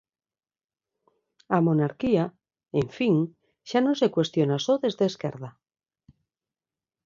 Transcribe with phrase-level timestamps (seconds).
[1.57, 2.25] A monarquía,
[2.81, 3.15] en fin,
[3.69, 5.49] xa non se cuestiona só desde a esquerda.